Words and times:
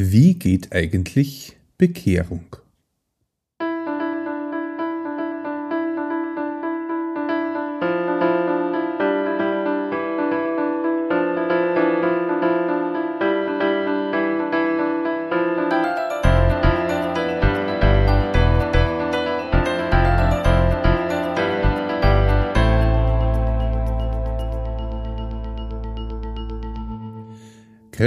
Wie 0.00 0.34
geht 0.34 0.72
eigentlich 0.72 1.56
Bekehrung? 1.76 2.44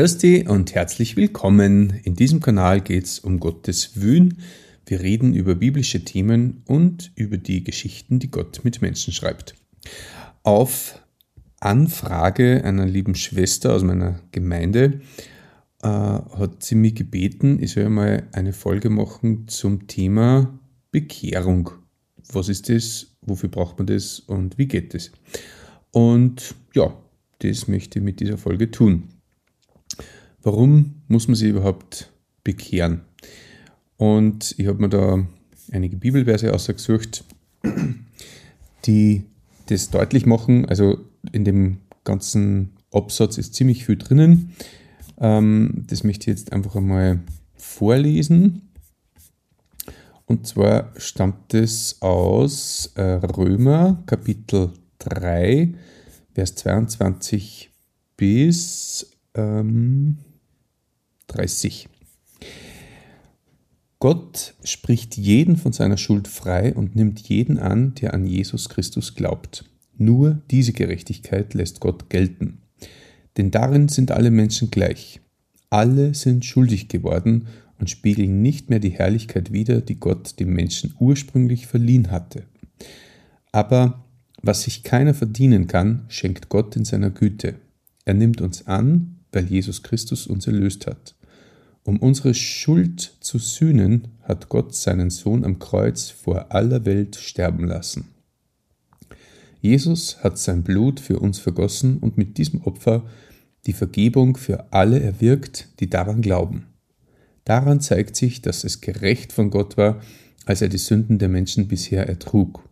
Grüß 0.02 0.48
und 0.48 0.74
herzlich 0.74 1.16
willkommen. 1.16 1.94
In 2.04 2.16
diesem 2.16 2.40
Kanal 2.40 2.82
geht 2.82 3.04
es 3.04 3.20
um 3.20 3.40
Gottes 3.40 4.02
Wün. 4.02 4.40
Wir 4.88 5.00
reden 5.02 5.36
über 5.36 5.54
biblische 5.54 6.04
Themen 6.04 6.64
und 6.66 7.12
über 7.14 7.38
die 7.38 7.64
Geschichten, 7.64 8.18
die 8.18 8.32
Gott 8.32 8.62
mit 8.64 8.82
Menschen 8.82 9.14
schreibt. 9.14 9.54
Auf 10.42 11.00
Anfrage 11.60 12.64
einer 12.64 12.88
lieben 12.88 13.14
Schwester 13.14 13.76
aus 13.76 13.84
meiner 13.84 14.20
Gemeinde 14.32 15.02
äh, 15.84 15.88
hat 15.88 16.64
sie 16.64 16.74
mich 16.74 16.96
gebeten, 16.96 17.62
ich 17.62 17.74
soll 17.74 17.88
mal 17.90 18.28
eine 18.32 18.54
Folge 18.54 18.90
machen 18.90 19.48
zum 19.50 19.86
Thema 19.86 20.60
Bekehrung. 20.90 21.70
Was 22.34 22.50
ist 22.50 22.70
das? 22.70 23.16
Wofür 23.22 23.50
braucht 23.50 23.78
man 23.78 23.86
das? 23.86 24.20
Und 24.20 24.58
wie 24.58 24.68
geht 24.68 24.96
es? 24.96 25.12
Und 25.92 26.56
ja, 26.74 26.92
das 27.38 27.68
möchte 27.68 28.00
ich 28.00 28.06
mit 28.06 28.20
dieser 28.20 28.40
Folge 28.40 28.72
tun. 28.72 29.21
Warum 30.44 30.96
muss 31.08 31.28
man 31.28 31.36
sich 31.36 31.50
überhaupt 31.50 32.12
bekehren? 32.44 33.02
Und 33.98 34.56
ich 34.58 34.68
habe 34.68 34.82
mir 34.82 34.90
da 34.90 35.26
einige 35.72 35.98
Bibelverse 35.98 36.54
ausgesucht, 36.54 37.24
die 38.86 39.26
das 39.68 39.92
deutlich 39.92 40.26
machen. 40.26 40.66
Also 40.66 41.00
in 41.32 41.46
dem 41.46 41.78
ganzen 42.04 42.72
Absatz 42.92 43.38
ist 43.38 43.54
ziemlich 43.54 43.86
viel 43.86 43.98
drinnen. 43.98 44.54
Ähm, 45.20 45.86
das 45.88 46.04
möchte 46.04 46.32
ich 46.32 46.38
jetzt 46.38 46.54
einfach 46.54 46.76
einmal 46.76 47.20
vorlesen. 47.56 48.70
Und 50.26 50.48
zwar 50.48 50.92
stammt 50.98 51.54
es 51.54 52.02
aus 52.02 52.92
äh, 52.96 53.02
Römer 53.02 54.02
Kapitel 54.08 54.72
3, 55.00 55.74
Vers 56.34 56.56
22 56.56 57.70
bis 58.18 59.12
ähm, 59.36 60.18
30. 61.32 61.88
Gott 64.00 64.56
spricht 64.64 65.16
jeden 65.16 65.58
von 65.58 65.74
seiner 65.74 65.98
Schuld 65.98 66.28
frei 66.28 66.74
und 66.74 66.96
nimmt 66.96 67.20
jeden 67.20 67.58
an, 67.60 67.94
der 67.96 68.14
an 68.14 68.26
Jesus 68.26 68.68
Christus 68.68 69.16
glaubt. 69.16 69.66
Nur 69.98 70.42
diese 70.50 70.74
Gerechtigkeit 70.74 71.54
lässt 71.54 71.80
Gott 71.80 72.10
gelten. 72.10 72.62
Denn 73.38 73.52
darin 73.52 73.88
sind 73.88 74.12
alle 74.12 74.32
Menschen 74.32 74.72
gleich. 74.72 75.22
Alle 75.70 76.14
sind 76.14 76.44
schuldig 76.46 76.90
geworden 76.90 77.48
und 77.80 77.90
spiegeln 77.90 78.42
nicht 78.42 78.70
mehr 78.70 78.80
die 78.80 78.90
Herrlichkeit 78.90 79.54
wider, 79.54 79.82
die 79.82 80.00
Gott 80.00 80.40
dem 80.40 80.54
Menschen 80.54 80.96
ursprünglich 81.00 81.68
verliehen 81.68 82.12
hatte. 82.12 82.44
Aber 83.52 84.04
was 84.42 84.64
sich 84.64 84.84
keiner 84.84 85.14
verdienen 85.14 85.68
kann, 85.68 86.06
schenkt 86.10 86.50
Gott 86.50 86.76
in 86.76 86.86
seiner 86.86 87.12
Güte. 87.12 87.56
Er 88.06 88.16
nimmt 88.16 88.42
uns 88.42 88.68
an, 88.68 89.20
weil 89.32 89.46
Jesus 89.46 89.84
Christus 89.84 90.28
uns 90.28 90.48
erlöst 90.48 90.88
hat. 90.88 91.16
Um 91.84 91.98
unsere 91.98 92.34
Schuld 92.34 93.18
zu 93.22 93.40
sühnen, 93.40 94.10
hat 94.22 94.50
Gott 94.50 94.76
seinen 94.76 95.10
Sohn 95.10 95.44
am 95.44 95.58
Kreuz 95.58 96.10
vor 96.10 96.52
aller 96.54 96.86
Welt 96.86 97.16
sterben 97.16 97.66
lassen. 97.66 98.10
Jesus 99.62 100.24
hat 100.24 100.38
sein 100.38 100.64
Blut 100.64 101.00
für 101.00 101.20
uns 101.20 101.40
vergossen 101.40 101.98
und 101.98 102.18
mit 102.18 102.38
diesem 102.38 102.62
Opfer 102.62 103.04
die 103.66 103.74
Vergebung 103.74 104.38
für 104.38 104.72
alle 104.72 105.00
erwirkt, 105.00 105.70
die 105.80 105.90
daran 105.90 106.22
glauben. 106.22 106.68
Daran 107.46 107.80
zeigt 107.80 108.16
sich, 108.16 108.42
dass 108.42 108.64
es 108.64 108.82
gerecht 108.82 109.32
von 109.32 109.50
Gott 109.50 109.78
war, 109.78 110.02
als 110.46 110.62
er 110.62 110.70
die 110.70 110.78
Sünden 110.78 111.20
der 111.20 111.30
Menschen 111.30 111.68
bisher 111.68 112.08
ertrug. 112.08 112.68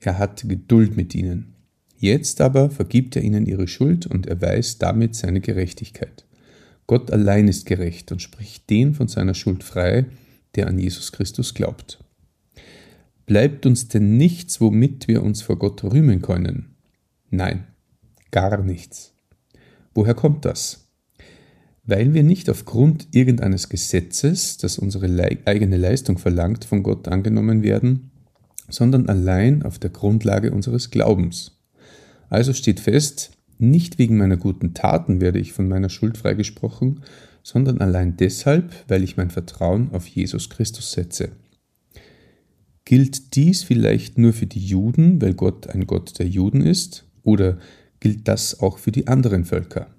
Er 0.00 0.18
hat 0.18 0.48
Geduld 0.48 0.96
mit 0.96 1.14
ihnen. 1.14 1.54
Jetzt 1.96 2.40
aber 2.40 2.70
vergibt 2.70 3.14
er 3.16 3.22
ihnen 3.22 3.46
ihre 3.46 3.68
Schuld 3.68 4.06
und 4.06 4.26
erweist 4.26 4.82
damit 4.82 5.14
seine 5.14 5.40
Gerechtigkeit. 5.40 6.24
Gott 6.86 7.10
allein 7.10 7.48
ist 7.48 7.66
gerecht 7.66 8.12
und 8.12 8.20
spricht 8.20 8.68
den 8.70 8.94
von 8.94 9.08
seiner 9.08 9.34
Schuld 9.34 9.64
frei, 9.64 10.06
der 10.54 10.66
an 10.66 10.78
Jesus 10.78 11.12
Christus 11.12 11.54
glaubt. 11.54 12.02
Bleibt 13.26 13.66
uns 13.66 13.88
denn 13.88 14.16
nichts, 14.16 14.60
womit 14.60 15.08
wir 15.08 15.22
uns 15.22 15.42
vor 15.42 15.58
Gott 15.58 15.84
rühmen 15.84 16.22
können? 16.22 16.74
Nein, 17.30 17.66
gar 18.30 18.62
nichts. 18.62 19.14
Woher 19.94 20.14
kommt 20.14 20.44
das? 20.44 20.88
Weil 21.84 22.14
wir 22.14 22.22
nicht 22.22 22.48
aufgrund 22.50 23.08
irgendeines 23.12 23.68
Gesetzes, 23.68 24.56
das 24.58 24.78
unsere 24.78 25.06
eigene 25.46 25.76
Leistung 25.76 26.18
verlangt, 26.18 26.64
von 26.64 26.82
Gott 26.82 27.08
angenommen 27.08 27.62
werden, 27.62 28.10
sondern 28.68 29.08
allein 29.08 29.62
auf 29.62 29.78
der 29.78 29.90
Grundlage 29.90 30.52
unseres 30.52 30.90
Glaubens. 30.90 31.58
Also 32.28 32.52
steht 32.52 32.80
fest, 32.80 33.32
nicht 33.62 33.98
wegen 33.98 34.18
meiner 34.18 34.36
guten 34.36 34.74
Taten 34.74 35.20
werde 35.20 35.38
ich 35.38 35.52
von 35.52 35.68
meiner 35.68 35.88
Schuld 35.88 36.18
freigesprochen, 36.18 37.00
sondern 37.42 37.78
allein 37.78 38.16
deshalb, 38.16 38.72
weil 38.88 39.02
ich 39.02 39.16
mein 39.16 39.30
Vertrauen 39.30 39.90
auf 39.92 40.06
Jesus 40.06 40.50
Christus 40.50 40.92
setze. 40.92 41.30
Gilt 42.84 43.36
dies 43.36 43.62
vielleicht 43.62 44.18
nur 44.18 44.32
für 44.32 44.46
die 44.46 44.64
Juden, 44.64 45.22
weil 45.22 45.34
Gott 45.34 45.68
ein 45.68 45.86
Gott 45.86 46.18
der 46.18 46.28
Juden 46.28 46.62
ist, 46.62 47.04
oder 47.22 47.58
gilt 48.00 48.26
das 48.26 48.60
auch 48.60 48.78
für 48.78 48.90
die 48.90 49.06
anderen 49.06 49.44
Völker? 49.44 49.94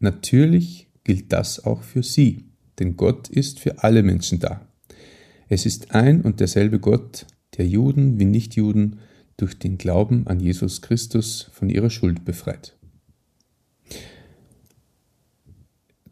Natürlich 0.00 0.88
gilt 1.04 1.32
das 1.32 1.64
auch 1.64 1.82
für 1.82 2.02
sie, 2.02 2.46
denn 2.78 2.96
Gott 2.96 3.28
ist 3.28 3.60
für 3.60 3.84
alle 3.84 4.02
Menschen 4.02 4.40
da. 4.40 4.66
Es 5.48 5.64
ist 5.64 5.94
ein 5.94 6.22
und 6.22 6.40
derselbe 6.40 6.80
Gott, 6.80 7.26
der 7.56 7.66
Juden 7.66 8.18
wie 8.18 8.24
Nichtjuden 8.24 8.98
durch 9.36 9.58
den 9.58 9.78
Glauben 9.78 10.26
an 10.26 10.40
Jesus 10.40 10.82
Christus 10.82 11.48
von 11.52 11.68
ihrer 11.68 11.90
Schuld 11.90 12.24
befreit. 12.24 12.76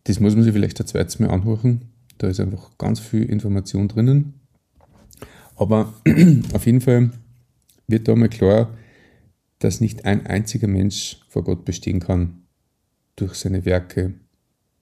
Das 0.05 0.21
muss 0.21 0.35
man 0.35 0.45
sich 0.45 0.53
vielleicht 0.53 0.81
ein 0.81 0.87
zweites 0.87 1.19
Mal 1.19 1.31
anhören. 1.31 1.83
Da 2.19 2.29
ist 2.29 2.41
einfach 2.41 2.77
ganz 2.79 3.01
viel 3.01 3.25
Information 3.25 3.89
drinnen. 3.89 4.35
Aber 5.57 5.95
auf 6.53 6.67
jeden 6.67 6.81
Fall 6.81 7.11
wird 7.87 8.09
da 8.09 8.15
mal 8.15 8.29
klar, 8.29 8.77
dass 9.59 9.81
nicht 9.81 10.05
ein 10.05 10.27
einziger 10.27 10.69
Mensch 10.69 11.21
vor 11.29 11.45
Gott 11.45 11.65
bestehen 11.65 12.01
kann 12.01 12.43
durch 13.17 13.35
seine 13.35 13.65
Werke, 13.65 14.15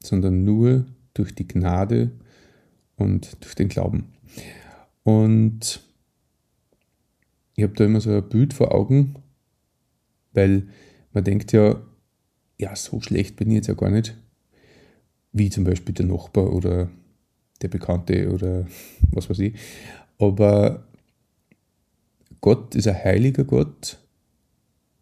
sondern 0.03 0.45
nur 0.45 0.87
durch 1.15 1.35
die 1.35 1.47
Gnade 1.47 2.11
und 2.97 3.37
durch 3.45 3.55
den 3.55 3.69
Glauben. 3.69 4.13
Und 5.05 5.83
ich 7.55 7.63
habe 7.63 7.75
da 7.75 7.85
immer 7.85 8.01
so 8.01 8.11
ein 8.11 8.29
Bild 8.29 8.55
vor 8.55 8.75
Augen, 8.75 9.17
weil 10.33 10.69
man 11.13 11.25
denkt 11.25 11.53
ja, 11.53 11.81
ja, 12.59 12.75
so 12.75 13.01
schlecht 13.01 13.37
bin 13.37 13.51
ich 13.51 13.57
jetzt 13.57 13.67
ja 13.69 13.75
gar 13.75 13.91
nicht 13.91 14.17
wie 15.33 15.51
zum 15.51 15.65
Beispiel 15.65 15.95
der 15.95 16.07
Nachbar 16.07 16.53
oder 16.53 16.91
der 17.63 17.69
Bekannte 17.69 18.31
oder 18.33 18.67
was 19.11 19.29
weiß 19.31 19.39
ich. 19.41 19.55
Aber 20.19 20.87
Gott 22.41 22.75
ist 22.75 22.89
ein 22.89 23.03
heiliger 23.03 23.45
Gott 23.45 23.99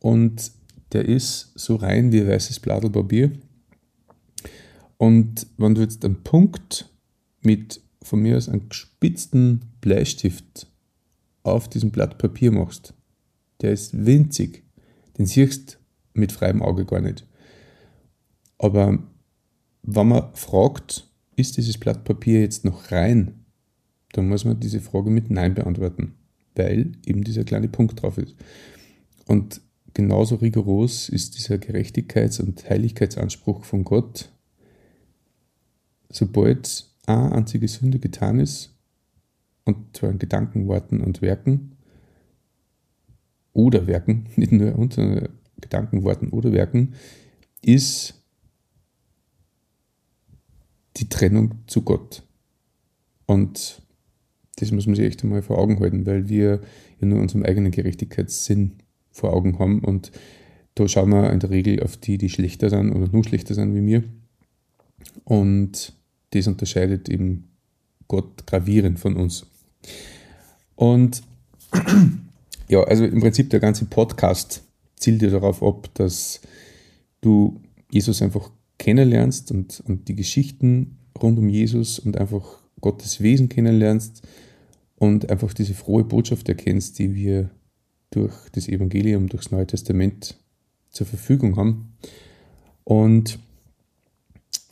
und 0.01 0.53
der 0.93 1.05
ist 1.07 1.53
so 1.55 1.77
rein 1.77 2.13
wie 2.13 2.21
ein 2.21 2.29
weißes 2.29 2.61
Blatt 2.61 2.91
Papier. 2.93 3.33
Und 4.99 5.47
wenn 5.57 5.75
du 5.75 5.81
jetzt 5.81 6.05
einen 6.05 6.23
Punkt 6.23 6.91
mit 7.41 7.81
von 8.03 8.21
mir 8.21 8.37
aus 8.37 8.49
einem 8.49 8.69
gespitzten 8.69 9.61
Bleistift 9.81 10.67
auf 11.43 11.69
diesem 11.69 11.91
Blatt 11.91 12.19
Papier 12.19 12.53
machst, 12.53 12.95
der 13.61 13.73
ist 13.73 14.05
winzig, 14.07 14.63
den 15.17 15.27
siehst 15.27 15.79
mit 16.13 16.33
freiem 16.33 16.63
Auge 16.63 16.85
gar 16.85 17.01
nicht. 17.01 17.27
Aber 18.59 18.99
wenn 19.83 20.09
man 20.09 20.35
fragt, 20.35 21.09
ist 21.37 21.57
dieses 21.57 21.79
Blatt 21.79 22.05
Papier 22.05 22.41
jetzt 22.41 22.65
noch 22.65 22.93
rein, 22.93 23.45
dann 24.13 24.29
muss 24.29 24.45
man 24.45 24.61
diese 24.61 24.81
Frage 24.81 25.11
mit 25.11 25.31
Nein 25.31 25.55
beantworten, 25.55 26.15
weil 26.55 26.93
eben 27.07 27.25
dieser 27.25 27.45
kleine 27.45 27.69
Punkt 27.69 28.03
drauf 28.03 28.19
ist. 28.19 28.35
Und 29.27 29.61
genauso 29.95 30.37
rigoros 30.37 31.09
ist 31.09 31.37
dieser 31.37 31.57
Gerechtigkeits- 31.57 32.41
und 32.41 32.69
Heiligkeitsanspruch 32.69 33.65
von 33.65 33.85
Gott. 33.85 34.31
Sobald 36.09 36.87
eine 37.07 37.33
einzige 37.33 37.69
Sünde 37.69 37.99
getan 37.99 38.41
ist, 38.41 38.75
und 39.65 39.97
zwar 39.97 40.11
in 40.11 40.19
Gedanken, 40.19 40.67
Worten 40.67 41.01
und 41.01 41.23
Werken, 41.23 41.77
oder 43.53 43.87
Werken, 43.87 44.27
nicht 44.37 44.53
nur 44.53 44.77
unter 44.77 45.29
Gedanken, 45.61 46.03
Worten 46.03 46.29
oder 46.31 46.53
Werken, 46.53 46.95
ist 47.63 48.20
die 50.97 51.09
Trennung 51.09 51.55
zu 51.67 51.83
Gott. 51.83 52.23
Und 53.27 53.83
das 54.57 54.73
muss 54.73 54.87
man 54.87 54.97
sich 54.97 55.07
echt 55.07 55.23
einmal 55.23 55.43
vor 55.43 55.59
Augen 55.59 55.81
halten, 55.81 56.07
weil 56.07 56.29
wir 56.29 56.61
ja 57.01 57.07
nur 57.07 57.21
unseren 57.21 57.45
eigenen 57.45 57.71
Gerechtigkeitssinn 57.71 58.73
vor 59.11 59.33
Augen 59.33 59.59
haben 59.59 59.81
und 59.81 60.13
da 60.75 60.87
schauen 60.89 61.11
wir 61.11 61.31
in 61.33 61.41
der 61.41 61.51
Regel 61.51 61.83
auf 61.83 61.97
die, 61.97 62.17
die 62.17 62.31
schlechter 62.31 62.71
sind 62.71 62.93
oder 62.93 63.09
nur 63.09 63.25
schlechter 63.25 63.55
sind 63.55 63.75
wie 63.75 63.81
mir. 63.81 64.05
Und 65.25 65.93
das 66.31 66.47
unterscheidet 66.47 67.09
eben 67.09 67.49
Gott 68.09 68.47
gravierend 68.47 68.99
von 68.99 69.17
uns. 69.17 69.47
Und 70.77 71.23
ja, 72.69 72.83
also 72.85 73.05
im 73.05 73.21
Prinzip 73.21 73.51
der 73.51 73.61
ganze 73.61 73.85
Podcast 73.87 74.63
zielt 74.97 75.23
ja 75.23 75.31
darauf 75.31 75.63
ab, 75.63 75.89
dass 75.95 76.41
du 77.21 77.61
Jesus 77.91 78.23
einfach 78.23 78.51
kennenlernst 78.81 79.53
und, 79.53 79.83
und 79.87 80.09
die 80.09 80.17
Geschichten 80.17 80.97
rund 81.21 81.39
um 81.39 81.49
Jesus 81.49 81.99
und 81.99 82.17
einfach 82.17 82.59
Gottes 82.81 83.21
Wesen 83.21 83.51
kennenlernst 83.51 84.27
und 84.97 85.31
einfach 85.31 85.53
diese 85.53 85.75
frohe 85.75 86.03
Botschaft 86.03 86.49
erkennst, 86.49 86.99
die 86.99 87.15
wir 87.15 87.51
durch 88.11 88.35
das 88.53 88.69
Evangelium, 88.69 89.29
durchs 89.29 89.51
Neue 89.51 89.67
Testament 89.67 90.35
zur 90.89 91.07
Verfügung 91.07 91.57
haben. 91.57 91.93
Und 92.85 93.39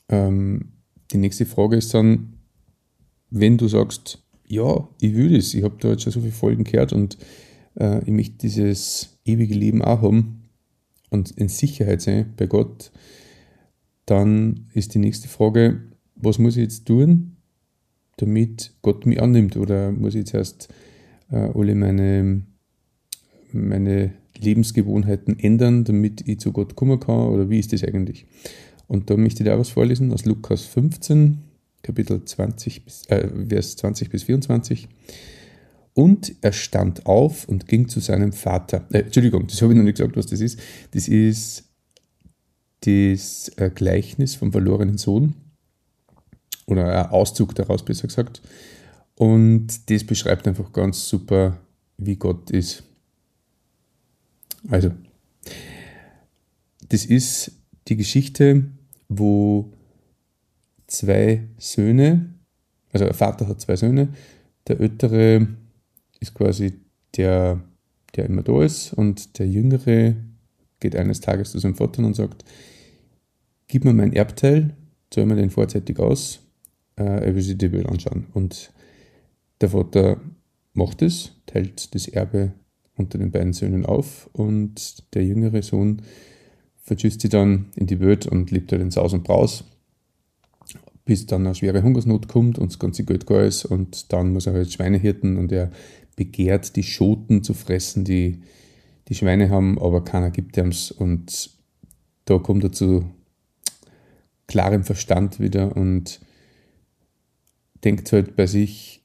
ähm, 0.09 0.73
die 1.13 1.19
nächste 1.19 1.45
Frage 1.45 1.77
ist 1.77 1.93
dann, 1.93 2.33
wenn 3.29 3.59
du 3.59 3.69
sagst, 3.69 4.23
ja, 4.47 4.89
ich 5.01 5.15
will 5.15 5.37
das, 5.37 5.53
ich 5.53 5.63
habe 5.63 5.77
da 5.81 5.91
jetzt 5.91 6.05
schon 6.05 6.13
so 6.13 6.21
viele 6.21 6.33
Folgen 6.33 6.65
gehört 6.65 6.95
und 6.95 7.19
äh, 7.79 8.03
ich 8.05 8.11
möchte 8.11 8.39
dieses 8.39 9.19
ewige 9.27 9.55
Leben 9.55 9.83
auch 9.83 10.01
haben 10.01 10.49
und 11.11 11.31
in 11.33 11.51
Sicherheit 11.51 12.01
sein 12.01 12.33
bei 12.39 12.47
Gott, 12.47 12.91
dann 14.11 14.69
ist 14.73 14.95
die 14.95 14.99
nächste 14.99 15.29
Frage, 15.29 15.83
was 16.15 16.39
muss 16.39 16.57
ich 16.57 16.63
jetzt 16.63 16.87
tun, 16.87 17.37
damit 18.17 18.73
Gott 18.83 19.07
mich 19.07 19.21
annimmt? 19.21 19.57
Oder 19.57 19.93
muss 19.93 20.15
ich 20.15 20.21
jetzt 20.21 20.35
erst 20.35 20.69
äh, 21.31 21.37
alle 21.37 21.75
meine, 21.75 22.43
meine 23.53 24.13
Lebensgewohnheiten 24.39 25.39
ändern, 25.39 25.85
damit 25.85 26.27
ich 26.27 26.41
zu 26.41 26.53
Gott 26.53 26.75
kommen 26.75 26.99
kann? 26.99 27.29
Oder 27.29 27.51
wie 27.51 27.59
ist 27.59 27.73
das 27.73 27.85
eigentlich? 27.85 28.27
Und 28.87 29.11
da 29.11 29.17
möchte 29.17 29.43
ich 29.43 29.51
auch 29.51 29.59
was 29.59 29.69
vorlesen 29.69 30.11
aus 30.13 30.25
Lukas 30.25 30.63
15, 30.63 31.39
Kapitel 31.83 32.25
20 32.25 32.85
bis, 32.87 33.05
äh, 33.09 33.29
Vers 33.49 33.77
20 33.77 34.09
bis 34.09 34.23
24. 34.23 34.89
Und 35.93 36.35
er 36.41 36.53
stand 36.53 37.07
auf 37.07 37.47
und 37.47 37.69
ging 37.69 37.89
zu 37.89 38.01
seinem 38.01 38.33
Vater. 38.33 38.87
Äh, 38.91 39.01
Entschuldigung, 39.01 39.47
das 39.47 39.61
habe 39.61 39.75
ich 39.75 39.77
noch 39.77 39.85
nicht 39.85 39.99
gesagt, 39.99 40.17
was 40.17 40.27
das 40.27 40.41
ist. 40.41 40.59
Das 40.93 41.09
ist 41.09 41.68
das 42.81 43.51
Gleichnis 43.75 44.35
vom 44.35 44.53
verlorenen 44.53 44.99
Sohn 44.99 45.35
oder 46.67 47.07
ein 47.07 47.11
Auszug 47.11 47.55
daraus, 47.55 47.85
besser 47.85 48.07
gesagt. 48.07 48.43
Und 49.15 49.91
das 49.91 50.05
beschreibt 50.05 50.47
einfach 50.47 50.73
ganz 50.73 51.09
super, 51.09 51.59
wie 51.97 52.17
Gott 52.17 52.51
ist. 52.51 52.85
Also, 54.69 54.93
das 56.89 57.05
ist 57.05 57.53
die 57.89 57.97
Geschichte, 57.97 58.65
wo 59.09 59.73
zwei 60.87 61.49
Söhne, 61.59 62.35
also 62.93 63.07
ein 63.07 63.15
Vater 63.15 63.49
hat 63.49 63.61
zwei 63.61 63.77
Söhne, 63.77 64.09
der 64.67 64.81
ältere 64.81 65.49
ist 66.21 66.35
quasi 66.35 66.81
der, 67.17 67.63
der 68.15 68.27
immer 68.27 68.43
da 68.43 68.63
ist 68.63 68.93
und 68.93 69.39
der 69.39 69.49
jüngere 69.49 70.15
geht 70.81 70.97
eines 70.97 71.21
Tages 71.21 71.53
zu 71.53 71.59
seinem 71.59 71.75
Vater 71.75 72.05
und 72.05 72.15
sagt, 72.15 72.45
gib 73.67 73.85
mir 73.85 73.93
mein 73.93 74.13
Erbteil, 74.13 74.75
zahl 75.11 75.27
mir 75.27 75.37
den 75.37 75.51
vorzeitig 75.51 75.99
aus, 75.99 76.41
äh, 76.97 77.03
er 77.03 77.35
will 77.35 77.43
sich 77.43 77.59
die 77.59 77.73
Welt 77.73 77.87
anschauen. 77.87 78.27
Und 78.35 78.73
der 79.61 79.71
Vater 79.71 80.21
macht 80.73 81.03
es, 81.03 81.33
teilt 81.47 81.95
das 81.95 82.09
Erbe 82.09 82.53
unter 82.97 83.19
den 83.19 83.31
beiden 83.31 83.53
Söhnen 83.53 83.87
auf 83.87 84.29
und 84.33 85.15
der 85.15 85.25
jüngere 85.25 85.63
Sohn 85.63 86.03
verschüsst 86.81 87.21
sie 87.21 87.29
dann 87.29 87.67
in 87.77 87.87
die 87.87 88.01
Welt 88.01 88.27
und 88.27 88.51
lebt 88.51 88.73
halt 88.73 88.83
in 88.83 88.91
Saus 88.91 89.13
und 89.13 89.25
Braus, 89.25 89.65
bis 91.05 91.27
dann 91.27 91.47
eine 91.47 91.55
schwere 91.55 91.83
Hungersnot 91.83 92.29
kommt 92.29 92.59
und 92.59 92.73
das 92.73 92.79
ganze 92.79 93.05
Geld 93.05 93.27
gar 93.27 93.45
ist 93.45 93.65
und 93.65 94.13
dann 94.13 94.33
muss 94.33 94.47
er 94.47 94.55
halt 94.55 94.73
Schweine 94.73 94.99
hirten 94.99 95.37
und 95.37 95.53
er 95.53 95.71
begehrt, 96.17 96.77
die 96.77 96.83
Schoten 96.83 97.43
zu 97.45 97.55
fressen, 97.55 98.05
die 98.05 98.41
die 99.09 99.15
Schweine 99.15 99.51
haben, 99.51 99.79
aber 99.79 100.05
keiner 100.05 100.31
gibt 100.31 100.57
ihm's 100.57 100.91
und 100.91 101.51
da 102.25 102.39
kommt 102.39 102.65
er 102.65 102.73
zu 102.73 103.05
klarem 104.47 104.85
Verstand 104.85 105.41
wieder 105.41 105.77
und 105.77 106.21
denkt 107.85 108.13
halt 108.13 108.37
bei 108.37 108.47
sich, 108.47 109.03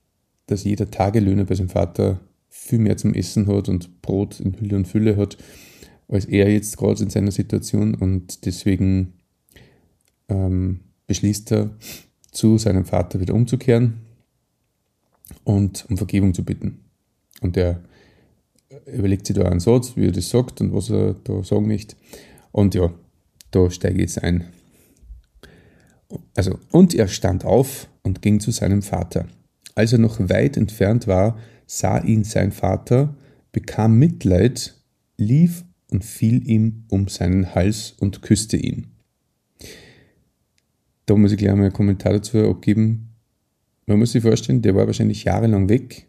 dass 0.48 0.64
jeder 0.64 0.92
Tagelöhner 0.92 1.46
bei 1.46 1.56
seinem 1.56 1.70
Vater 1.70 2.20
viel 2.50 2.80
mehr 2.80 2.98
zum 2.98 3.14
Essen 3.14 3.48
hat 3.48 3.70
und 3.70 4.02
Brot 4.02 4.40
in 4.40 4.60
Hülle 4.60 4.76
und 4.76 4.88
Fülle 4.88 5.18
hat, 5.18 5.38
als 6.08 6.26
er 6.26 6.52
jetzt 6.52 6.78
gerade 6.78 7.04
in 7.04 7.10
seiner 7.10 7.32
Situation 7.32 7.96
und 7.96 8.46
deswegen 8.46 9.14
ähm, 10.30 10.82
beschließt 11.08 11.52
er, 11.52 11.72
zu 12.32 12.58
seinem 12.58 12.86
Vater 12.86 13.20
wieder 13.20 13.36
umzukehren 13.36 14.02
und 15.44 15.86
um 15.90 15.98
Vergebung 15.98 16.34
zu 16.34 16.44
bitten. 16.44 16.80
Und 17.42 17.58
er 17.58 17.84
überlegt 18.86 19.28
sich 19.28 19.36
da 19.36 19.44
einen 19.44 19.60
Satz, 19.60 19.96
wie 19.96 20.08
er 20.08 20.12
das 20.12 20.30
sagt 20.30 20.62
und 20.62 20.74
was 20.74 20.90
er 20.90 21.16
da 21.24 21.44
sagen 21.44 21.68
möchte. 21.68 21.96
Und 22.52 22.76
ja, 22.76 22.94
da 23.52 23.70
steige 23.70 23.96
ich 23.96 24.02
jetzt 24.02 24.24
ein. 24.24 24.46
Also, 26.36 26.60
und 26.72 26.94
er 26.94 27.08
stand 27.08 27.46
auf 27.46 27.88
und 28.04 28.22
ging 28.22 28.40
zu 28.40 28.52
seinem 28.52 28.82
Vater. 28.82 29.28
Als 29.76 29.94
er 29.94 30.00
noch 30.00 30.20
weit 30.20 30.58
entfernt 30.58 31.08
war, 31.08 31.38
sah 31.66 32.00
ihn 32.00 32.24
sein 32.24 32.52
Vater, 32.52 33.16
bekam 33.52 33.98
Mitleid, 33.98 34.76
lief 35.18 35.64
und 35.90 36.04
fiel 36.04 36.48
ihm 36.48 36.86
um 36.90 37.08
seinen 37.08 37.56
Hals 37.56 37.96
und 38.00 38.22
küsste 38.22 38.58
ihn. 38.58 38.88
Da 41.06 41.16
muss 41.16 41.32
ich 41.32 41.38
gleich 41.38 41.54
mal 41.54 41.64
einen 41.64 41.74
Kommentar 41.74 42.14
dazu 42.14 42.38
abgeben. 42.38 43.10
Man 43.86 44.00
muss 44.00 44.14
sich 44.14 44.24
vorstellen, 44.24 44.62
der 44.62 44.76
war 44.76 44.88
wahrscheinlich 44.88 45.24
jahrelang 45.24 45.70
weg. 45.70 46.08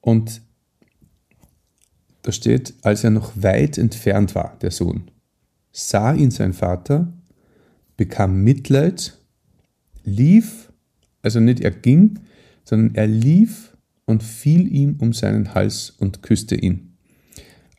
Und 0.00 0.42
da 2.22 2.32
steht, 2.32 2.74
als 2.82 3.04
er 3.04 3.10
noch 3.10 3.32
weit 3.34 3.78
entfernt 3.78 4.34
war, 4.34 4.56
der 4.62 4.70
Sohn, 4.70 5.10
sah 5.72 6.14
ihn 6.14 6.30
sein 6.30 6.52
Vater, 6.52 7.12
bekam 7.96 8.42
Mitleid, 8.42 9.18
lief, 10.04 10.72
also 11.22 11.40
nicht 11.40 11.60
er 11.60 11.70
ging, 11.70 12.20
sondern 12.64 12.94
er 12.94 13.06
lief 13.06 13.76
und 14.06 14.22
fiel 14.22 14.72
ihm 14.72 14.96
um 14.98 15.12
seinen 15.12 15.54
Hals 15.54 15.90
und 15.90 16.22
küsste 16.22 16.54
ihn. 16.54 16.96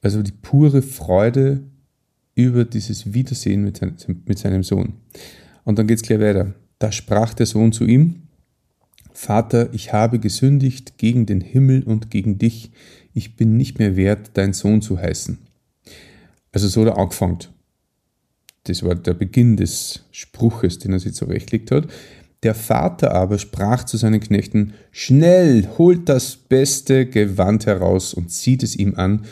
Also 0.02 0.22
die 0.22 0.32
pure 0.32 0.82
Freude 0.82 1.64
über 2.36 2.66
dieses 2.66 3.14
Wiedersehen 3.14 3.64
mit, 3.64 3.78
sein, 3.78 3.96
mit 4.26 4.40
seinem 4.40 4.64
Sohn. 4.64 4.94
Und 5.64 5.80
dann 5.80 5.88
geht 5.88 5.98
es 5.98 6.04
gleich 6.04 6.20
weiter. 6.20 6.54
Da 6.80 6.92
sprach 6.92 7.34
der 7.34 7.46
Sohn 7.46 7.72
zu 7.72 7.86
ihm, 7.86 8.24
Vater, 9.14 9.74
ich 9.74 9.94
habe 9.94 10.20
gesündigt 10.20 10.98
gegen 10.98 11.26
den 11.26 11.40
Himmel 11.40 11.84
und 11.84 12.10
gegen 12.10 12.40
dich, 12.40 12.72
ich 13.14 13.36
bin 13.36 13.58
nicht 13.58 13.80
mehr 13.80 13.96
wert, 13.96 14.32
dein 14.34 14.54
Sohn 14.54 14.82
zu 14.82 14.98
heißen. 14.98 15.38
Also 16.52 16.68
so 16.68 16.82
hat 16.82 16.90
er 16.90 16.98
angefangen. 16.98 17.40
Das 18.66 18.84
war 18.84 18.96
der 18.96 19.14
Beginn 19.14 19.58
des 19.58 20.04
Spruches, 20.12 20.80
den 20.80 20.94
er 20.94 21.00
sich 21.00 21.14
zurechtlegt 21.14 21.72
hat. 21.72 21.88
Der 22.44 22.56
Vater 22.56 23.14
aber 23.14 23.40
sprach 23.40 23.84
zu 23.84 23.98
seinen 23.98 24.20
Knechten, 24.20 24.74
Schnell, 24.92 25.68
holt 25.78 26.10
das 26.10 26.36
beste 26.36 27.06
Gewand 27.06 27.66
heraus 27.66 28.14
und 28.14 28.32
zieht 28.32 28.64
es 28.64 28.76
ihm 28.76 28.96
an 28.96 29.26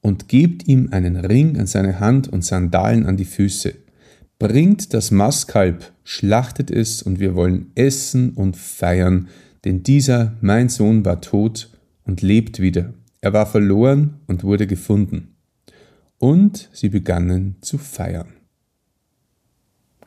und 0.00 0.28
gebt 0.28 0.66
ihm 0.66 0.88
einen 0.90 1.16
Ring 1.16 1.58
an 1.58 1.66
seine 1.66 2.00
Hand 2.00 2.28
und 2.28 2.44
Sandalen 2.44 3.06
an 3.06 3.16
die 3.16 3.24
Füße. 3.24 3.74
Bringt 4.38 4.94
das 4.94 5.10
Mastkalb, 5.10 5.92
schlachtet 6.04 6.70
es 6.70 7.02
und 7.02 7.20
wir 7.20 7.34
wollen 7.34 7.72
essen 7.74 8.30
und 8.30 8.56
feiern, 8.56 9.28
denn 9.64 9.82
dieser, 9.82 10.34
mein 10.40 10.68
Sohn, 10.68 11.04
war 11.04 11.20
tot 11.20 11.70
und 12.04 12.22
lebt 12.22 12.60
wieder. 12.60 12.92
Er 13.20 13.32
war 13.32 13.46
verloren 13.46 14.20
und 14.26 14.44
wurde 14.44 14.66
gefunden. 14.66 15.36
Und 16.18 16.70
sie 16.72 16.88
begannen 16.88 17.56
zu 17.60 17.78
feiern. 17.78 18.32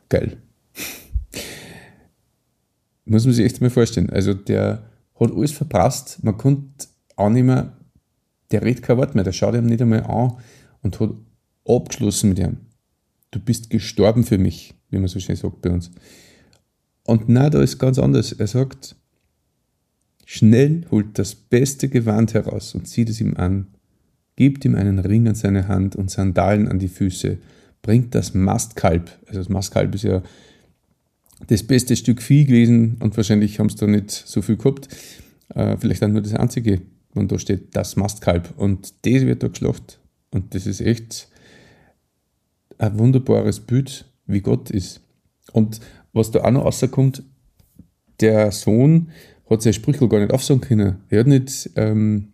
Geil. 0.08 0.38
Muss 3.04 3.24
man 3.24 3.34
sich 3.34 3.44
echt 3.44 3.60
mal 3.60 3.70
vorstellen. 3.70 4.10
Also 4.10 4.34
der 4.34 4.90
hat 5.18 5.32
alles 5.32 5.52
verpasst. 5.52 6.22
Man 6.22 6.36
konnte 6.36 6.86
auch 7.16 7.30
nicht 7.30 7.44
mehr, 7.44 7.76
der 8.50 8.62
redet 8.62 8.82
kein 8.82 8.96
Wort 8.96 9.14
mehr, 9.14 9.24
der 9.24 9.32
schaut 9.32 9.54
ihm 9.54 9.66
nicht 9.66 9.82
einmal 9.82 10.04
an 10.04 10.38
und 10.82 10.98
hat 10.98 11.10
abgeschlossen 11.66 12.30
mit 12.30 12.38
ihm. 12.38 12.58
Du 13.30 13.38
bist 13.38 13.70
gestorben 13.70 14.24
für 14.24 14.38
mich, 14.38 14.74
wie 14.88 14.98
man 14.98 15.08
so 15.08 15.20
schön 15.20 15.36
sagt 15.36 15.62
bei 15.62 15.70
uns. 15.70 15.90
Und 17.04 17.28
na, 17.28 17.50
da 17.50 17.62
ist 17.62 17.78
ganz 17.78 17.98
anders. 17.98 18.32
Er 18.32 18.46
sagt, 18.46 18.96
schnell 20.32 20.86
holt 20.92 21.18
das 21.18 21.34
beste 21.34 21.88
Gewand 21.88 22.34
heraus 22.34 22.76
und 22.76 22.86
zieht 22.86 23.08
es 23.08 23.20
ihm 23.20 23.36
an, 23.36 23.66
gibt 24.36 24.64
ihm 24.64 24.76
einen 24.76 25.00
Ring 25.00 25.26
an 25.26 25.34
seine 25.34 25.66
Hand 25.66 25.96
und 25.96 26.08
Sandalen 26.08 26.68
an 26.68 26.78
die 26.78 26.86
Füße, 26.86 27.38
bringt 27.82 28.14
das 28.14 28.32
Mastkalb, 28.32 29.10
also 29.26 29.40
das 29.40 29.48
Mastkalb 29.48 29.92
ist 29.96 30.04
ja 30.04 30.22
das 31.48 31.64
beste 31.64 31.96
Stück 31.96 32.22
Vieh 32.22 32.44
gewesen 32.44 32.96
und 33.00 33.16
wahrscheinlich 33.16 33.58
haben 33.58 33.70
sie 33.70 33.76
da 33.78 33.88
nicht 33.88 34.12
so 34.12 34.40
viel 34.40 34.56
gehabt. 34.56 34.86
Äh, 35.52 35.76
vielleicht 35.78 36.00
dann 36.00 36.12
nur 36.12 36.22
das 36.22 36.34
einzige, 36.34 36.80
und 37.12 37.32
da 37.32 37.38
steht 37.40 37.74
das 37.74 37.96
Mastkalb 37.96 38.54
und 38.56 38.92
das 39.04 39.22
wird 39.22 39.42
da 39.42 39.48
geschlachtet. 39.48 39.98
Und 40.30 40.54
das 40.54 40.64
ist 40.64 40.80
echt 40.80 41.28
ein 42.78 42.96
wunderbares 43.00 43.58
Bild, 43.58 44.04
wie 44.26 44.42
Gott 44.42 44.70
ist. 44.70 45.00
Und 45.52 45.80
was 46.12 46.30
da 46.30 46.44
auch 46.44 46.52
noch 46.52 46.66
rauskommt, 46.66 47.24
der 48.20 48.52
Sohn 48.52 49.08
hat 49.50 49.62
seine 49.62 49.74
Sprüche 49.74 50.08
gar 50.08 50.20
nicht 50.20 50.32
aufsagen 50.32 50.60
können. 50.60 50.98
Er 51.08 51.20
hat 51.20 51.26
nicht 51.26 51.70
ähm, 51.76 52.28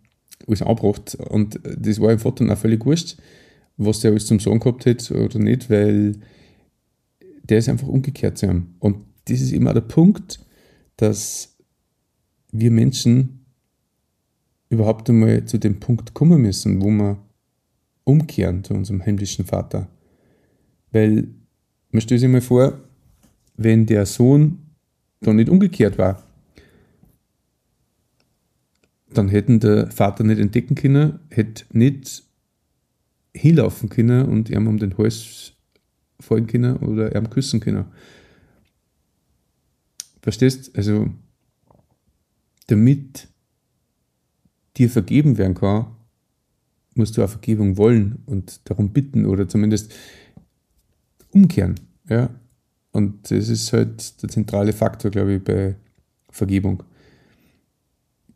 alles 0.46 0.62
angebracht. 0.62 1.14
Und 1.14 1.58
das 1.64 2.00
war 2.00 2.12
im 2.12 2.18
Vater 2.18 2.50
auch 2.52 2.58
völlig 2.58 2.85
wurscht, 2.85 3.16
was 3.76 4.00
der 4.00 4.11
alles 4.11 4.26
zum 4.26 4.38
Sagen 4.38 4.61
gehabt 4.61 4.87
hat 4.87 5.11
oder 5.11 5.38
nicht, 5.38 5.70
weil 5.70 6.16
der 7.42 7.58
ist 7.58 7.68
einfach 7.68 7.88
umgekehrt 7.88 8.38
zu 8.38 8.46
ihm. 8.46 8.75
Und 8.78 8.99
das 9.26 9.40
ist 9.40 9.52
immer 9.52 9.73
der 9.73 9.80
Punkt, 9.80 10.40
dass 10.96 11.56
wir 12.52 12.70
Menschen 12.70 13.46
überhaupt 14.68 15.08
einmal 15.08 15.44
zu 15.44 15.58
dem 15.58 15.80
Punkt 15.80 16.14
kommen 16.14 16.42
müssen, 16.42 16.80
wo 16.82 16.90
wir 16.90 17.18
umkehren 18.04 18.62
zu 18.64 18.75
unserem 18.75 19.00
himmlischen 19.00 19.44
Vater. 19.44 19.88
Weil 20.92 21.28
man 21.90 22.00
stellt 22.00 22.20
sich 22.20 22.30
mal 22.30 22.40
vor, 22.40 22.80
wenn 23.56 23.87
der 23.87 24.06
Sohn 24.06 24.58
da 25.20 25.32
nicht 25.32 25.49
umgekehrt 25.49 25.99
war, 25.99 26.25
dann 29.08 29.28
hätten 29.28 29.60
der 29.60 29.90
Vater 29.90 30.25
nicht 30.25 30.38
entdecken 30.38 30.75
können, 30.75 31.20
hätte 31.30 31.64
nicht 31.70 32.25
hinlaufen 33.34 33.88
können 33.88 34.26
und 34.26 34.50
ihm 34.50 34.66
um 34.66 34.78
den 34.78 34.96
Hals 34.98 35.52
fallen 36.20 36.46
können 36.46 36.76
oder 36.78 37.14
ihm 37.14 37.30
küssen 37.30 37.60
können. 37.60 37.86
Verstehst? 40.22 40.76
Also, 40.76 41.10
damit 42.66 43.28
dir 44.76 44.90
vergeben 44.90 45.38
werden 45.38 45.54
kann, 45.54 45.86
musst 46.94 47.16
du 47.16 47.22
auch 47.22 47.30
Vergebung 47.30 47.76
wollen 47.76 48.22
und 48.26 48.68
darum 48.68 48.90
bitten 48.90 49.26
oder 49.26 49.48
zumindest 49.48 49.94
umkehren. 51.30 51.76
Ja? 52.08 52.30
Und 52.92 53.30
das 53.30 53.48
ist 53.48 53.72
halt 53.72 54.22
der 54.22 54.30
zentrale 54.30 54.72
Faktor, 54.72 55.10
glaube 55.10 55.34
ich, 55.34 55.44
bei 55.44 55.76
Vergebung. 56.30 56.82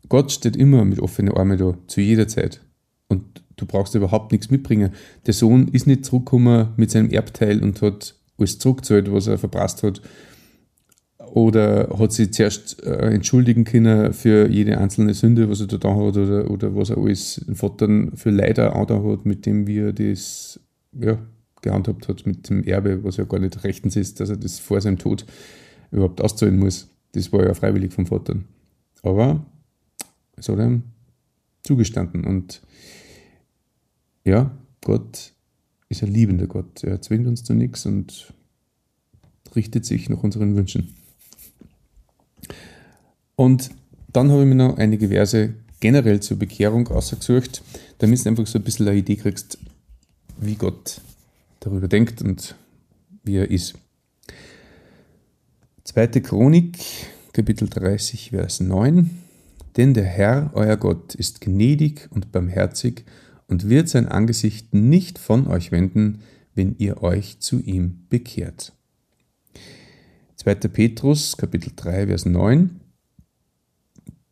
Gott 0.09 0.31
steht 0.31 0.55
immer 0.55 0.85
mit 0.85 0.99
offenen 0.99 1.33
Armen 1.33 1.57
da, 1.57 1.77
zu 1.87 2.01
jeder 2.01 2.27
Zeit. 2.27 2.61
Und 3.07 3.43
du 3.55 3.65
brauchst 3.65 3.95
überhaupt 3.95 4.31
nichts 4.31 4.49
mitbringen. 4.49 4.91
Der 5.25 5.33
Sohn 5.33 5.67
ist 5.69 5.87
nicht 5.87 6.05
zurückgekommen 6.05 6.69
mit 6.77 6.91
seinem 6.91 7.09
Erbteil 7.09 7.61
und 7.63 7.81
hat 7.81 8.15
alles 8.37 8.59
zurückgezahlt, 8.59 9.11
was 9.11 9.27
er 9.27 9.37
verprasst 9.37 9.83
hat, 9.83 10.01
oder 11.33 11.97
hat 11.97 12.11
sich 12.11 12.33
zuerst 12.33 12.83
äh, 12.83 13.11
entschuldigen 13.11 13.63
können 13.63 14.13
für 14.13 14.49
jede 14.49 14.77
einzelne 14.77 15.13
Sünde, 15.13 15.49
was 15.49 15.61
er 15.61 15.67
da 15.67 15.89
hat 15.89 16.17
oder, 16.17 16.51
oder 16.51 16.75
was 16.75 16.89
er 16.89 16.97
alles 16.97 17.41
den 17.47 17.55
Vater 17.55 17.87
für 18.15 18.31
Leider 18.31 18.69
da 18.87 19.03
hat, 19.03 19.25
mit 19.25 19.45
dem 19.45 19.65
wie 19.65 19.79
er 19.79 19.93
das 19.93 20.59
ja, 20.99 21.17
gehandhabt 21.61 22.09
hat 22.09 22.25
mit 22.25 22.49
dem 22.49 22.63
Erbe, 22.63 23.03
was 23.03 23.17
ja 23.17 23.23
gar 23.23 23.39
nicht 23.39 23.63
rechtens 23.63 23.95
ist, 23.95 24.19
dass 24.19 24.29
er 24.29 24.37
das 24.37 24.59
vor 24.59 24.81
seinem 24.81 24.97
Tod 24.97 25.25
überhaupt 25.91 26.21
auszahlen 26.21 26.59
muss. 26.59 26.89
Das 27.13 27.31
war 27.31 27.45
ja 27.45 27.53
freiwillig 27.53 27.93
vom 27.93 28.05
Vater. 28.05 28.35
Aber 29.03 29.45
ihm 30.49 30.83
zugestanden 31.63 32.25
und 32.25 32.61
ja, 34.23 34.51
Gott 34.81 35.33
ist 35.89 36.03
ein 36.03 36.13
liebender 36.13 36.47
Gott. 36.47 36.83
Er 36.83 37.01
zwingt 37.01 37.27
uns 37.27 37.43
zu 37.43 37.53
nichts 37.53 37.85
und 37.85 38.33
richtet 39.55 39.85
sich 39.85 40.09
nach 40.09 40.23
unseren 40.23 40.55
Wünschen. 40.55 40.95
Und 43.35 43.71
dann 44.13 44.31
habe 44.31 44.41
ich 44.41 44.47
mir 44.47 44.55
noch 44.55 44.77
einige 44.77 45.09
Verse 45.09 45.53
generell 45.79 46.19
zur 46.21 46.37
Bekehrung 46.37 46.87
ausgesucht, 46.87 47.63
damit 47.97 48.23
du 48.23 48.29
einfach 48.29 48.47
so 48.47 48.59
ein 48.59 48.63
bisschen 48.63 48.87
eine 48.87 48.97
Idee 48.97 49.15
kriegst, 49.15 49.57
wie 50.39 50.55
Gott 50.55 51.01
darüber 51.59 51.87
denkt 51.87 52.21
und 52.21 52.55
wie 53.23 53.35
er 53.35 53.49
ist. 53.49 53.75
Zweite 55.83 56.21
Chronik, 56.21 56.77
Kapitel 57.33 57.67
30, 57.67 58.29
Vers 58.29 58.59
9. 58.59 59.20
Denn 59.77 59.93
der 59.93 60.03
Herr, 60.03 60.51
euer 60.53 60.77
Gott, 60.77 61.15
ist 61.15 61.41
gnädig 61.41 62.09
und 62.11 62.31
barmherzig 62.31 63.05
und 63.47 63.69
wird 63.69 63.89
sein 63.89 64.07
Angesicht 64.07 64.73
nicht 64.73 65.19
von 65.19 65.47
euch 65.47 65.71
wenden, 65.71 66.21
wenn 66.55 66.75
ihr 66.77 67.01
euch 67.01 67.39
zu 67.39 67.59
ihm 67.59 68.05
bekehrt. 68.09 68.73
2. 70.37 70.55
Petrus, 70.55 71.37
Kapitel 71.37 71.71
3, 71.75 72.07
Vers 72.07 72.25
9. 72.25 72.81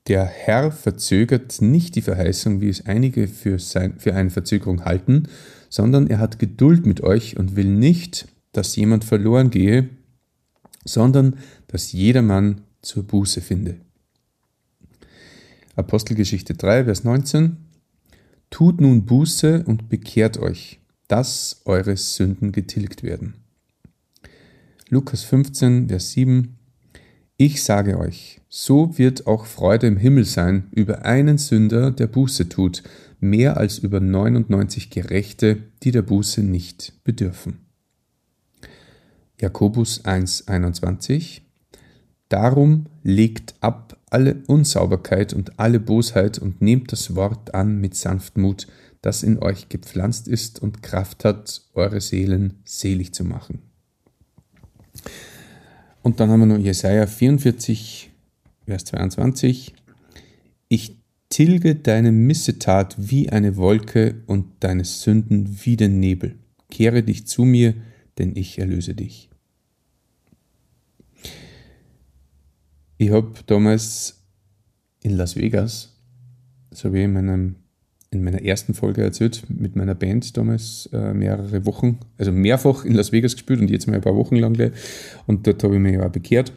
Der 0.07 0.25
Herr 0.25 0.71
verzögert 0.71 1.61
nicht 1.61 1.95
die 1.95 2.01
Verheißung, 2.01 2.61
wie 2.61 2.69
es 2.69 2.85
einige 2.87 3.27
für, 3.27 3.59
sein, 3.59 3.99
für 3.99 4.15
eine 4.15 4.31
Verzögerung 4.31 4.85
halten, 4.85 5.27
sondern 5.69 6.07
er 6.07 6.17
hat 6.17 6.39
Geduld 6.39 6.85
mit 6.85 7.01
euch 7.01 7.37
und 7.37 7.55
will 7.55 7.69
nicht, 7.69 8.27
dass 8.51 8.75
jemand 8.75 9.03
verloren 9.03 9.51
gehe, 9.51 9.89
sondern 10.83 11.37
dass 11.67 11.91
jedermann 11.91 12.61
zur 12.81 13.03
Buße 13.03 13.41
finde. 13.41 13.75
Apostelgeschichte 15.79 16.55
3, 16.55 16.83
Vers 16.85 17.05
19. 17.05 17.55
Tut 18.49 18.81
nun 18.81 19.05
Buße 19.05 19.63
und 19.65 19.87
bekehrt 19.87 20.37
euch, 20.37 20.81
dass 21.07 21.61
eure 21.63 21.95
Sünden 21.95 22.51
getilgt 22.51 23.01
werden. 23.01 23.35
Lukas 24.89 25.23
15, 25.23 25.87
Vers 25.87 26.11
7. 26.11 26.57
Ich 27.37 27.63
sage 27.63 27.97
euch, 27.97 28.41
so 28.49 28.97
wird 28.97 29.25
auch 29.25 29.45
Freude 29.45 29.87
im 29.87 29.95
Himmel 29.95 30.25
sein 30.25 30.67
über 30.71 31.05
einen 31.05 31.37
Sünder, 31.37 31.91
der 31.91 32.07
Buße 32.07 32.49
tut, 32.49 32.83
mehr 33.21 33.55
als 33.55 33.77
über 33.77 34.01
99 34.01 34.89
Gerechte, 34.89 35.63
die 35.83 35.91
der 35.91 36.01
Buße 36.01 36.43
nicht 36.43 36.93
bedürfen. 37.05 37.59
Jakobus 39.39 40.03
1,21 40.03 41.41
Darum 42.29 42.85
legt 43.03 43.55
ab 43.59 43.97
alle 44.11 44.43
Unsauberkeit 44.47 45.33
und 45.33 45.59
alle 45.59 45.79
Bosheit 45.79 46.37
und 46.37 46.61
nehmt 46.61 46.91
das 46.91 47.15
Wort 47.15 47.53
an 47.53 47.79
mit 47.81 47.95
Sanftmut, 47.95 48.67
das 49.01 49.23
in 49.23 49.39
euch 49.39 49.69
gepflanzt 49.69 50.27
ist 50.27 50.61
und 50.61 50.83
Kraft 50.83 51.25
hat, 51.25 51.61
eure 51.73 52.01
Seelen 52.01 52.59
selig 52.65 53.13
zu 53.13 53.23
machen. 53.23 53.59
Und 56.01 56.19
dann 56.19 56.29
haben 56.29 56.41
wir 56.41 56.45
noch 56.45 56.57
Jesaja 56.57 57.07
44, 57.07 58.11
Vers 58.65 58.85
22. 58.85 59.73
Ich 60.67 60.97
tilge 61.29 61.75
deine 61.75 62.11
Missetat 62.11 62.95
wie 62.97 63.29
eine 63.29 63.57
Wolke 63.57 64.21
und 64.25 64.45
deine 64.59 64.85
Sünden 64.85 65.59
wie 65.63 65.77
den 65.77 65.99
Nebel. 65.99 66.35
Kehre 66.69 67.03
dich 67.03 67.25
zu 67.27 67.43
mir, 67.43 67.73
denn 68.17 68.35
ich 68.35 68.59
erlöse 68.59 68.93
dich. 68.93 69.28
Ich 73.01 73.11
habe 73.11 73.31
damals 73.45 74.21
in 75.03 75.15
Las 75.15 75.37
Vegas, 75.37 75.95
so 76.69 76.93
wie 76.93 77.03
in, 77.03 77.13
meinem, 77.13 77.55
in 78.11 78.21
meiner 78.25 78.41
ersten 78.41 78.73
Folge 78.73 79.01
erzählt, 79.01 79.45
mit 79.47 79.77
meiner 79.77 79.95
Band 79.95 80.35
damals 80.35 80.89
äh, 80.91 81.13
mehrere 81.13 81.65
Wochen, 81.65 81.99
also 82.17 82.33
mehrfach 82.33 82.83
in 82.83 82.95
Las 82.95 83.13
Vegas 83.13 83.35
gespielt 83.35 83.61
und 83.61 83.69
jetzt 83.69 83.87
mal 83.87 83.93
ein 83.93 84.01
paar 84.01 84.17
Wochen 84.17 84.35
lang. 84.35 84.73
Und 85.27 85.47
dort 85.47 85.63
habe 85.63 85.75
ich 85.75 85.79
mich 85.79 85.93
ja 85.93 86.05
auch 86.05 86.11
bekehrt. 86.11 86.51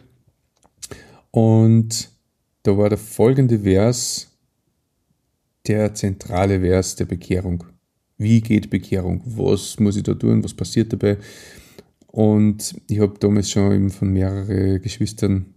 Und 1.30 2.10
da 2.64 2.76
war 2.76 2.88
der 2.88 2.98
folgende 2.98 3.60
Vers, 3.60 4.36
der 5.68 5.94
zentrale 5.94 6.58
Vers 6.58 6.96
der 6.96 7.04
Bekehrung. 7.04 7.62
Wie 8.18 8.40
geht 8.40 8.68
Bekehrung? 8.68 9.22
Was 9.26 9.78
muss 9.78 9.94
ich 9.94 10.02
da 10.02 10.14
tun? 10.14 10.42
Was 10.42 10.54
passiert 10.54 10.92
dabei? 10.92 11.18
Und 12.08 12.74
ich 12.88 12.98
habe 12.98 13.16
damals 13.20 13.48
schon 13.48 13.72
eben 13.72 13.90
von 13.90 14.12
mehreren 14.12 14.82
Geschwistern 14.82 15.54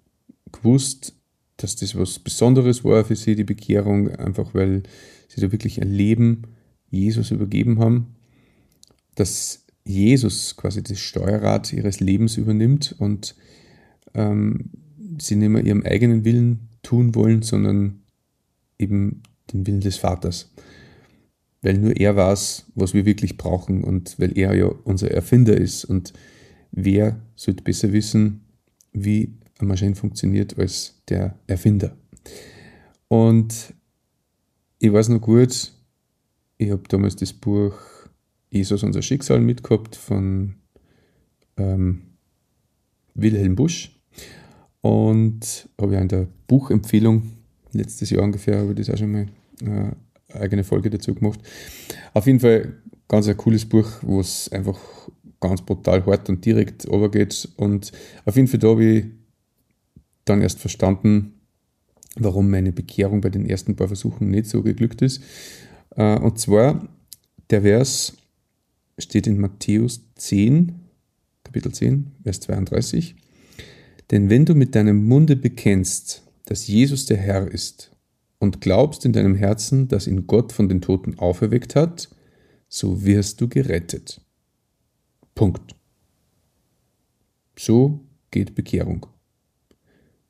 gewusst, 0.52 1.16
dass 1.58 1.76
das 1.76 1.96
was 1.96 2.20
Besonderes 2.20 2.84
war 2.84 3.06
für 3.06 3.16
sie, 3.16 3.36
die 3.36 3.44
Bekehrung, 3.44 4.10
einfach 4.10 4.54
weil 4.54 4.84
sie 5.28 5.42
da 5.42 5.52
wirklich 5.52 5.82
ein 5.82 5.92
Leben 5.92 6.44
Jesus 6.90 7.32
übergeben 7.32 7.80
haben, 7.80 8.16
dass 9.16 9.66
Jesus 9.86 10.56
quasi 10.58 10.84
das 10.84 11.00
Steuerrad 11.00 11.72
ihres 11.72 12.00
Lebens 12.00 12.38
übernimmt 12.38 12.96
und 12.98 13.36
ähm, 14.14 14.72
sie 15.20 15.36
nicht 15.36 15.50
mehr 15.50 15.64
ihrem 15.64 15.84
eigenen 15.84 16.26
Willen 16.26 16.70
tun 16.82 17.16
wollen, 17.16 17.42
sondern 17.42 18.02
eben 18.80 19.24
den 19.54 19.66
Willen 19.68 19.82
des 19.82 19.98
Vaters. 19.98 20.52
Weil 21.62 21.78
nur 21.78 21.96
er 21.96 22.16
weiß, 22.16 22.66
was 22.76 22.94
wir 22.94 23.06
wirklich 23.06 23.38
brauchen 23.38 23.84
und 23.84 24.20
weil 24.20 24.38
er 24.38 24.56
ja 24.56 24.68
unser 24.68 25.12
Erfinder 25.12 25.56
ist. 25.56 25.86
Und 25.86 26.14
wer 26.72 27.20
sollte 27.36 27.64
besser 27.64 27.92
wissen, 27.92 28.42
wie 28.94 29.34
eine 29.60 29.68
Maschine 29.68 29.96
funktioniert, 29.96 30.58
als 30.58 31.02
der 31.08 31.38
Erfinder. 31.48 31.96
Und 33.08 33.74
ich 34.80 34.92
weiß 34.92 35.10
noch 35.10 35.22
gut, 35.22 35.72
ich 36.58 36.72
habe 36.72 36.84
damals 36.88 37.16
das 37.16 37.34
Buch 37.34 37.74
Jesus 38.50 38.84
unser 38.84 39.02
Schicksal 39.02 39.42
mitgehabt 39.42 39.96
von 39.96 40.56
ähm, 41.58 42.02
Wilhelm 43.14 43.56
Busch. 43.56 43.92
Und 44.82 45.68
habe 45.82 45.96
ja 45.96 46.02
in 46.02 46.08
der 46.08 46.28
Buchempfehlung, 46.48 47.32
letztes 47.72 48.12
Jahr 48.12 48.24
ungefähr, 48.24 48.60
habe 48.60 48.72
ich 48.72 48.78
das 48.78 48.92
auch 48.92 48.98
schon 48.98 49.12
mal 49.12 49.26
äh, 49.62 49.92
eigene 50.38 50.64
Folge 50.64 50.90
dazu 50.90 51.16
gemacht. 51.16 51.40
Auf 52.14 52.28
jeden 52.28 52.40
Fall 52.40 52.76
ganz 53.08 53.28
ein 53.28 53.38
cooles 53.38 53.66
Buch, 53.66 53.88
wo 54.02 54.20
es 54.20 54.50
einfach 54.52 54.80
ganz 55.40 55.62
brutal 55.62 56.06
hart 56.06 56.30
und 56.30 56.46
direkt 56.46 56.86
übergeht. 56.86 57.50
Und 57.58 57.92
auf 58.26 58.36
jeden 58.36 58.48
Fall 58.48 58.60
da 58.60 58.70
habe 58.70 58.86
ich 58.86 59.06
dann 60.26 60.42
erst 60.42 60.60
verstanden, 60.60 61.34
warum 62.16 62.50
meine 62.50 62.72
Bekehrung 62.72 63.22
bei 63.22 63.30
den 63.30 63.46
ersten 63.46 63.76
paar 63.76 63.88
Versuchen 63.88 64.30
nicht 64.30 64.48
so 64.48 64.64
geglückt 64.64 65.02
ist. 65.02 65.22
Äh, 65.96 66.18
und 66.20 66.40
zwar, 66.40 66.88
der 67.50 67.62
Vers 67.62 68.14
steht 68.98 69.28
in 69.28 69.40
Matthäus 69.40 70.02
10, 70.16 70.74
Kapitel 71.44 71.72
10, 71.72 72.12
Vers 72.24 72.40
32. 72.42 73.16
Denn 74.12 74.30
wenn 74.30 74.46
du 74.46 74.56
mit 74.56 74.76
deinem 74.76 75.06
Munde 75.06 75.36
bekennst, 75.36 76.24
dass 76.46 76.68
Jesus 76.68 77.06
der 77.06 77.18
Herr 77.18 77.50
ist 77.50 77.92
und 78.40 78.62
glaubst 78.62 79.06
in 79.06 79.14
deinem 79.14 79.36
Herzen, 79.36 79.88
dass 79.88 80.08
ihn 80.08 80.28
Gott 80.28 80.52
von 80.52 80.70
den 80.70 80.82
Toten 80.82 81.18
auferweckt 81.18 81.76
hat, 81.76 82.10
so 82.68 83.04
wirst 83.04 83.42
du 83.42 83.48
gerettet. 83.48 84.22
Punkt. 85.34 85.76
So 87.58 88.02
geht 88.32 88.54
Bekehrung. 88.54 89.08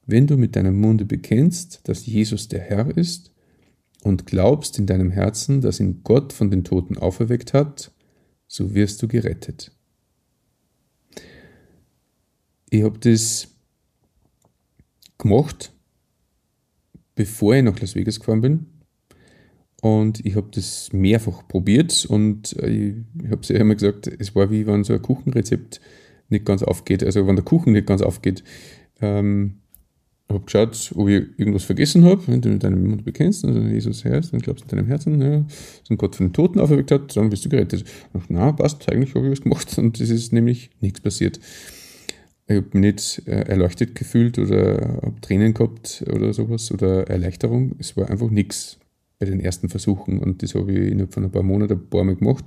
Wenn 0.05 0.27
du 0.27 0.37
mit 0.37 0.55
deinem 0.55 0.79
Munde 0.79 1.05
bekennst, 1.05 1.87
dass 1.87 2.05
Jesus 2.05 2.47
der 2.47 2.59
Herr 2.59 2.95
ist 2.95 3.31
und 4.03 4.25
glaubst 4.25 4.77
in 4.77 4.85
deinem 4.85 5.11
Herzen, 5.11 5.61
dass 5.61 5.79
ihn 5.79 6.01
Gott 6.03 6.31
von 6.31 6.51
den 6.51 6.63
Toten 6.63 6.97
auferweckt 6.97 7.53
hat, 7.53 7.91
so 8.47 8.75
wirst 8.75 9.01
du 9.01 9.07
gerettet. 9.07 9.71
Ich 12.69 12.83
habe 12.83 12.99
das 12.99 13.47
gemacht, 15.17 15.71
bevor 17.15 17.55
ich 17.55 17.63
nach 17.63 17.79
Las 17.79 17.95
Vegas 17.95 18.19
gefahren 18.19 18.41
bin. 18.41 18.65
Und 19.81 20.25
ich 20.25 20.35
habe 20.35 20.49
das 20.51 20.91
mehrfach 20.93 21.47
probiert 21.47 22.05
und 22.05 22.53
ich, 22.53 22.95
ich 23.23 23.31
habe 23.31 23.41
es 23.41 23.49
ja 23.49 23.57
immer 23.57 23.75
gesagt, 23.75 24.07
es 24.07 24.35
war 24.35 24.49
wie 24.49 24.65
wenn 24.65 24.83
so 24.83 24.93
ein 24.93 25.01
Kuchenrezept 25.01 25.79
nicht 26.29 26.45
ganz 26.45 26.63
aufgeht, 26.63 27.03
also 27.03 27.27
wenn 27.27 27.35
der 27.35 27.45
Kuchen 27.45 27.73
nicht 27.73 27.85
ganz 27.85 28.01
aufgeht. 28.01 28.43
Ähm, 28.99 29.59
habe 30.29 30.43
geschaut, 30.43 30.91
ob 30.95 31.07
ich 31.07 31.23
irgendwas 31.37 31.63
vergessen 31.63 32.03
habe. 32.05 32.21
Wenn 32.27 32.41
du 32.41 32.49
mit 32.49 32.63
deinem 32.63 32.87
Mund 32.87 33.05
bekennst, 33.05 33.45
also 33.45 33.59
Jesus 33.59 34.03
Herr 34.03 34.17
ist, 34.17 34.33
dann 34.33 34.41
glaubst 34.41 34.65
du 34.65 34.69
in 34.69 34.77
deinem 34.77 34.87
Herzen, 34.87 35.21
ja, 35.21 35.45
dass 35.87 35.97
Gott 35.97 36.15
von 36.15 36.27
den 36.27 36.33
Toten 36.33 36.59
auferweckt 36.59 36.91
hat, 36.91 37.15
dann 37.15 37.29
bist 37.29 37.45
du 37.45 37.49
gerettet. 37.49 37.85
Und, 38.13 38.23
na, 38.29 38.51
passt, 38.51 38.89
eigentlich 38.91 39.13
habe 39.13 39.25
ich 39.25 39.31
was 39.31 39.41
gemacht 39.41 39.77
und 39.77 39.99
es 39.99 40.09
ist 40.09 40.33
nämlich 40.33 40.71
nichts 40.81 41.01
passiert. 41.01 41.39
Ich 42.47 42.57
habe 42.57 42.67
mich 42.73 42.95
nicht 42.95 43.27
äh, 43.27 43.41
erleuchtet 43.47 43.95
gefühlt 43.95 44.37
oder 44.37 44.99
habe 45.01 45.21
Tränen 45.21 45.53
gehabt 45.53 46.03
oder 46.13 46.31
sowas 46.31 46.71
oder 46.71 47.07
Erleichterung. 47.07 47.75
Es 47.79 47.97
war 47.97 48.09
einfach 48.09 48.29
nichts 48.29 48.77
bei 49.19 49.25
den 49.25 49.39
ersten 49.39 49.69
Versuchen 49.69 50.19
und 50.19 50.43
das 50.43 50.53
habe 50.53 50.71
ich 50.71 50.91
innerhalb 50.91 51.13
von 51.13 51.23
ein 51.23 51.31
paar 51.31 51.43
Monaten 51.43 51.73
ein 51.73 51.89
paar 51.89 52.03
Mal 52.03 52.15
gemacht. 52.15 52.45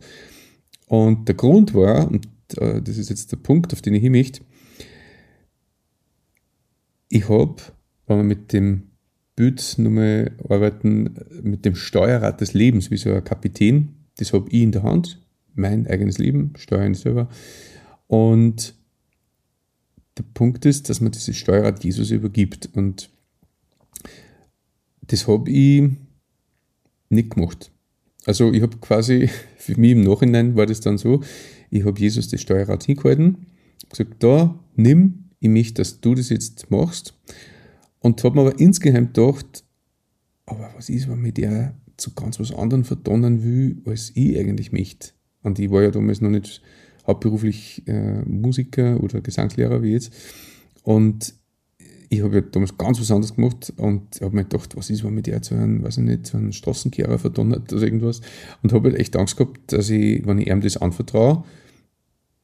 Und 0.87 1.29
der 1.29 1.35
Grund 1.35 1.75
war, 1.75 2.09
und 2.09 2.29
äh, 2.57 2.81
das 2.81 2.97
ist 2.97 3.11
jetzt 3.11 3.33
der 3.33 3.39
Punkt, 3.39 3.73
auf 3.73 3.83
den 3.83 3.95
ich 3.95 4.03
hin 4.03 4.13
möchte, 4.13 4.41
ich 7.09 7.29
habe, 7.29 7.57
wenn 8.07 8.19
wir 8.19 8.25
mit 8.25 8.53
dem 8.53 8.89
Bild 9.37 9.77
nochmal 9.79 10.33
arbeiten, 10.49 11.15
mit 11.43 11.65
dem 11.65 11.75
Steuerrad 11.75 12.41
des 12.41 12.55
Lebens, 12.55 12.91
wie 12.91 12.97
so 12.97 13.13
ein 13.13 13.25
Kapitän, 13.25 13.95
das 14.17 14.33
habe 14.33 14.49
ich 14.51 14.63
in 14.63 14.73
der 14.73 14.83
Hand, 14.83 15.21
mein 15.55 15.87
eigenes 15.87 16.19
Leben, 16.19 16.53
steuern 16.57 16.95
selber. 16.95 17.29
Und 18.09 18.75
der 20.17 20.25
Punkt 20.35 20.67
ist, 20.67 20.89
dass 20.89 21.01
man 21.01 21.13
dieses 21.13 21.37
Steuerrad 21.37 21.85
Jesus 21.85 22.11
übergibt. 22.11 22.69
Und 22.75 23.11
das 25.03 25.29
habe 25.29 25.51
ich 25.51 25.91
nicht 27.09 27.31
gemacht. 27.31 27.71
Also 28.27 28.53
ich 28.53 28.63
habe 28.63 28.77
quasi, 28.79 29.31
für 29.57 29.79
mich 29.79 29.93
im 29.93 30.03
Nachhinein 30.03 30.57
war 30.57 30.67
das 30.67 30.81
dann 30.81 30.99
so, 30.99 31.23
ich 31.71 31.85
habe 31.85 32.01
Jesus 32.01 32.29
das 32.29 32.41
Steuerrad 32.41 32.85
hingehalten, 32.85 33.47
gesagt, 33.89 34.23
da, 34.23 34.59
nimm, 34.75 35.28
ich 35.41 35.49
möchte, 35.49 35.75
dass 35.75 36.01
du 36.01 36.15
das 36.15 36.29
jetzt 36.29 36.71
machst. 36.71 37.15
Und 38.01 38.23
habe 38.25 38.37
mir 38.37 38.41
aber 38.43 38.61
insgeheim 38.61 39.13
gedacht, 39.13 39.65
aber 40.47 40.71
was 40.77 40.89
ist, 40.89 41.09
wenn 41.09 41.21
mir 41.21 41.33
der 41.33 41.75
zu 41.97 42.15
ganz 42.15 42.39
was 42.39 42.53
anderem 42.53 42.85
verdonnen 42.85 43.43
will, 43.43 43.83
als 43.87 44.13
ich 44.15 44.39
eigentlich 44.39 44.73
möchte? 44.73 45.11
Und 45.43 45.59
ich 45.59 45.71
war 45.71 45.83
ja 45.83 45.91
damals 45.91 46.21
noch 46.21 46.31
nicht 46.31 46.63
hauptberuflich 47.07 47.83
äh, 47.87 48.23
Musiker 48.23 49.03
oder 49.03 49.21
Gesangslehrer 49.21 49.83
wie 49.83 49.93
jetzt. 49.93 50.13
Und 50.83 51.35
ich 52.11 52.23
habe 52.23 52.37
ja 52.37 52.41
damals 52.41 52.77
ganz 52.79 53.01
was 53.01 53.11
anderes 53.11 53.35
gemacht 53.35 53.73
und 53.77 54.21
habe 54.21 54.35
mir 54.35 54.45
gedacht, 54.45 54.77
was 54.77 54.91
ist, 54.91 55.05
wenn 55.05 55.15
mir 55.15 55.23
der 55.23 55.43
zu 55.43 55.55
einem, 55.55 55.83
weiß 55.83 55.99
ich 55.99 56.05
nicht, 56.05 56.27
zu 56.27 56.37
einem 56.37 56.53
Straßenkehrer 56.53 57.19
verdonnert 57.19 57.73
oder 57.73 57.83
irgendwas. 57.83 58.21
Und 58.63 58.73
habe 58.73 58.91
halt 58.91 59.01
echt 59.01 59.17
Angst 59.17 59.37
gehabt, 59.37 59.73
dass 59.73 59.91
ich, 59.91 60.27
wenn 60.27 60.39
ich 60.39 60.49
ihm 60.49 60.61
das 60.61 60.79
anvertraue, 60.79 61.45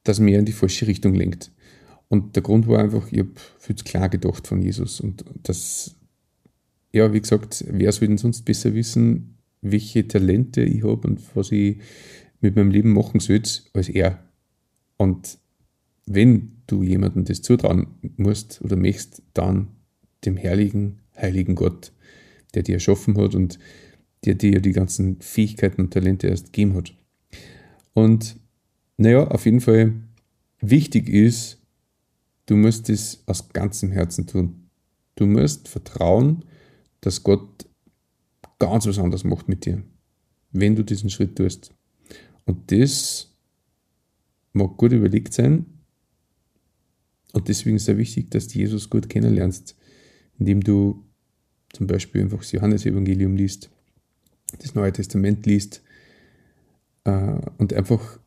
dass 0.03 0.19
er 0.19 0.25
mir 0.25 0.39
in 0.39 0.45
die 0.45 0.51
falsche 0.51 0.85
Richtung 0.85 1.15
lenkt. 1.15 1.51
Und 2.07 2.35
der 2.35 2.43
Grund 2.43 2.67
war 2.67 2.79
einfach, 2.79 3.11
ich 3.11 3.19
habe 3.19 3.31
viel 3.57 3.75
zu 3.75 3.83
klar 3.83 4.09
gedacht 4.09 4.47
von 4.47 4.61
Jesus. 4.61 5.01
Und 5.01 5.25
das, 5.43 5.95
ja, 6.91 7.13
wie 7.13 7.21
gesagt, 7.21 7.65
wer 7.67 7.91
soll 7.91 8.07
denn 8.09 8.17
sonst 8.17 8.43
besser 8.43 8.73
wissen, 8.73 9.37
welche 9.61 10.07
Talente 10.07 10.61
ich 10.61 10.83
habe 10.83 11.07
und 11.07 11.21
was 11.35 11.51
ich 11.51 11.77
mit 12.41 12.55
meinem 12.55 12.71
Leben 12.71 12.93
machen 12.93 13.19
soll, 13.19 13.41
als 13.73 13.89
er. 13.89 14.23
Und 14.97 15.39
wenn 16.05 16.61
du 16.67 16.83
jemandem 16.83 17.25
das 17.25 17.41
zutrauen 17.41 17.87
musst 18.17 18.61
oder 18.61 18.75
möchtest, 18.75 19.23
dann 19.33 19.69
dem 20.25 20.37
herrlichen, 20.37 20.99
heiligen 21.15 21.55
Gott, 21.55 21.91
der 22.53 22.63
dir 22.63 22.75
erschaffen 22.75 23.17
hat 23.17 23.35
und 23.35 23.59
der 24.23 24.35
dir 24.35 24.61
die 24.61 24.71
ganzen 24.71 25.19
Fähigkeiten 25.21 25.81
und 25.81 25.93
Talente 25.93 26.27
erst 26.27 26.53
gegeben 26.53 26.75
hat. 26.75 26.93
Und 27.93 28.37
naja, 28.97 29.27
auf 29.27 29.45
jeden 29.45 29.61
Fall 29.61 29.93
wichtig 30.61 31.09
ist, 31.09 31.61
Du 32.45 32.55
musst 32.55 32.89
es 32.89 33.23
aus 33.25 33.49
ganzem 33.49 33.91
Herzen 33.91 34.27
tun. 34.27 34.69
Du 35.15 35.25
musst 35.25 35.67
vertrauen, 35.67 36.45
dass 37.01 37.23
Gott 37.23 37.65
ganz 38.59 38.85
was 38.85 38.99
anderes 38.99 39.23
macht 39.23 39.47
mit 39.47 39.65
dir, 39.65 39.83
wenn 40.51 40.75
du 40.75 40.83
diesen 40.83 41.09
Schritt 41.09 41.37
tust. 41.37 41.73
Und 42.45 42.71
das 42.71 43.33
mag 44.53 44.77
gut 44.77 44.91
überlegt 44.91 45.33
sein. 45.33 45.65
Und 47.33 47.47
deswegen 47.49 47.75
ist 47.75 47.89
es 47.89 47.97
wichtig, 47.97 48.31
dass 48.31 48.47
du 48.47 48.59
Jesus 48.59 48.89
gut 48.89 49.09
kennenlernst, 49.09 49.75
indem 50.39 50.61
du 50.61 51.03
zum 51.73 51.87
Beispiel 51.87 52.21
einfach 52.21 52.39
das 52.39 52.53
Johannesevangelium 52.53 53.35
liest, 53.35 53.69
das 54.59 54.75
Neue 54.75 54.93
Testament 54.93 55.45
liest 55.45 55.81
äh, 57.03 57.39
und 57.57 57.73
einfach 57.73 58.19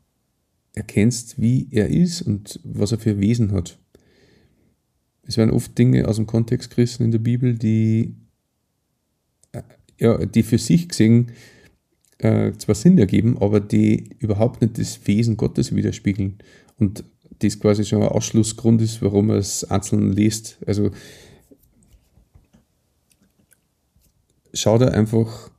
erkennst, 0.74 1.40
wie 1.40 1.68
er 1.70 1.88
ist 1.88 2.22
und 2.22 2.60
was 2.64 2.92
er 2.92 2.98
für 2.98 3.18
Wesen 3.18 3.52
hat. 3.52 3.78
Es 5.28 5.36
werden 5.36 5.50
oft 5.50 5.76
Dinge 5.76 6.08
aus 6.08 6.16
dem 6.16 6.26
Kontext 6.26 6.70
gerissen 6.70 7.04
in 7.04 7.12
der 7.12 7.18
Bibel, 7.18 7.54
die, 7.54 8.16
äh, 9.52 9.62
ja, 9.98 10.24
die 10.24 10.42
für 10.42 10.56
sich 10.56 10.88
gesehen 10.88 11.32
äh, 12.16 12.52
zwar 12.54 12.74
Sinn 12.74 12.96
ergeben, 12.96 13.36
aber 13.38 13.60
die 13.60 14.16
überhaupt 14.18 14.62
nicht 14.62 14.78
das 14.78 15.06
Wesen 15.06 15.36
Gottes 15.36 15.76
widerspiegeln. 15.76 16.38
Und 16.78 17.04
das 17.40 17.60
quasi 17.60 17.84
schon 17.84 18.02
ein 18.02 18.08
Ausschlussgrund 18.08 18.80
ist, 18.80 19.02
warum 19.02 19.26
man 19.26 19.36
es 19.36 19.64
einzeln 19.64 20.12
liest. 20.12 20.58
Also 20.66 20.90
schau 24.54 24.78
dir 24.78 24.92
einfach 24.92 25.50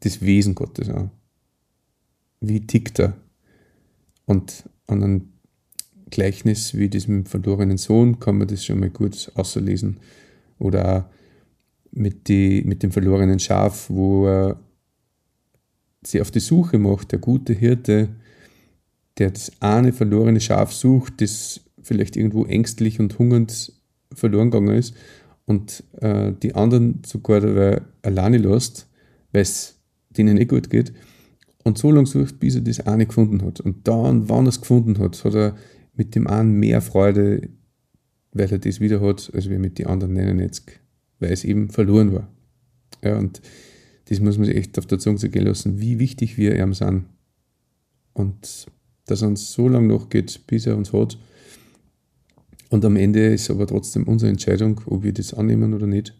das 0.00 0.20
Wesen 0.20 0.54
Gottes 0.54 0.88
an. 0.88 1.10
Wie 2.40 2.64
tickt 2.64 3.00
er? 3.00 3.16
Und 4.24 4.68
an 4.86 5.02
einem 5.02 5.31
Gleichnis 6.12 6.76
wie 6.76 6.88
diesem 6.88 7.26
verlorenen 7.26 7.78
Sohn 7.78 8.20
kann 8.20 8.38
man 8.38 8.46
das 8.46 8.64
schon 8.64 8.78
mal 8.78 8.90
gut 8.90 9.32
auslesen. 9.34 9.96
Oder 10.58 11.10
mit, 11.90 12.28
die, 12.28 12.62
mit 12.64 12.84
dem 12.84 12.92
verlorenen 12.92 13.40
Schaf, 13.40 13.90
wo 13.90 14.26
er 14.26 14.60
sich 16.04 16.20
auf 16.20 16.30
die 16.30 16.40
Suche 16.40 16.78
macht, 16.78 17.10
der 17.10 17.18
gute 17.18 17.52
Hirte, 17.52 18.10
der 19.18 19.30
das 19.30 19.50
eine 19.60 19.92
verlorene 19.92 20.40
Schaf 20.40 20.72
sucht, 20.72 21.20
das 21.20 21.60
vielleicht 21.82 22.16
irgendwo 22.16 22.44
ängstlich 22.44 23.00
und 23.00 23.18
hungernd 23.18 23.72
verloren 24.14 24.50
gegangen 24.50 24.76
ist 24.76 24.94
und 25.46 25.82
äh, 26.00 26.32
die 26.42 26.54
anderen 26.54 27.02
sogar 27.04 27.40
dabei 27.40 27.82
alleine 28.02 28.38
lässt, 28.38 28.88
weil 29.32 29.42
es 29.42 29.80
denen 30.10 30.36
nicht 30.36 30.50
gut 30.50 30.70
geht 30.70 30.92
und 31.64 31.78
so 31.78 31.90
lange 31.90 32.06
sucht, 32.06 32.40
bis 32.40 32.56
er 32.56 32.60
das 32.62 32.80
eine 32.80 33.06
gefunden 33.06 33.42
hat. 33.42 33.60
Und 33.60 33.88
dann, 33.88 34.28
wann 34.28 34.46
er 34.46 34.50
es 34.50 34.60
gefunden 34.60 34.98
hat, 34.98 35.24
hat 35.24 35.34
er 35.34 35.56
mit 35.94 36.14
dem 36.14 36.26
einen 36.26 36.58
mehr 36.58 36.80
Freude, 36.80 37.48
weil 38.32 38.50
er 38.50 38.58
das 38.58 38.80
wieder 38.80 39.00
hat, 39.00 39.30
als 39.34 39.48
wir 39.48 39.58
mit 39.58 39.78
den 39.78 39.86
anderen 39.86 40.14
99, 40.14 40.80
weil 41.18 41.32
es 41.32 41.44
eben 41.44 41.70
verloren 41.70 42.12
war. 42.12 42.28
Ja, 43.02 43.18
und 43.18 43.42
das 44.06 44.20
muss 44.20 44.38
man 44.38 44.46
sich 44.46 44.56
echt 44.56 44.78
auf 44.78 44.86
der 44.86 44.98
Zunge 44.98 45.18
zergehen 45.18 45.46
lassen, 45.46 45.80
wie 45.80 45.98
wichtig 45.98 46.36
wir 46.36 46.56
ihm 46.56 46.74
sind. 46.74 47.04
Und 48.14 48.66
dass 49.06 49.22
er 49.22 49.28
uns 49.28 49.52
so 49.52 49.68
lange 49.68 49.88
noch 49.88 50.08
geht, 50.08 50.46
bis 50.46 50.66
er 50.66 50.76
uns 50.76 50.92
hat. 50.92 51.18
Und 52.68 52.84
am 52.84 52.96
Ende 52.96 53.32
ist 53.32 53.50
aber 53.50 53.66
trotzdem 53.66 54.04
unsere 54.04 54.30
Entscheidung, 54.30 54.80
ob 54.86 55.02
wir 55.02 55.12
das 55.12 55.34
annehmen 55.34 55.74
oder 55.74 55.86
nicht. 55.86 56.14